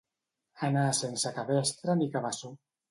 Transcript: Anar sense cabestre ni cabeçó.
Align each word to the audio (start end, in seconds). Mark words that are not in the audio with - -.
Anar 0.69 0.87
sense 1.01 1.35
cabestre 1.39 1.99
ni 2.03 2.13
cabeçó. 2.19 2.57